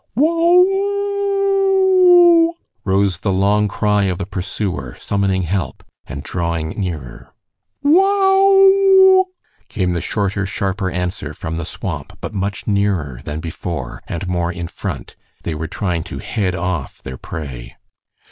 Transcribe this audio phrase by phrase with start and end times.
[0.15, 2.53] "Whow oo oo oo ow"
[2.85, 7.35] rose the long cry of the pursuer, summoning help, and drawing nearer.
[7.83, 9.25] "Wow ee wow,"
[9.69, 14.51] came the shorter, sharper answer from the swamp, but much nearer than before and more
[14.51, 15.15] in front.
[15.43, 17.75] They were trying to head off their prey.